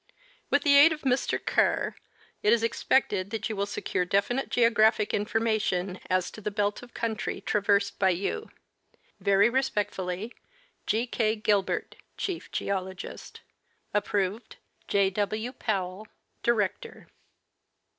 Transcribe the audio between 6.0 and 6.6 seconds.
as to the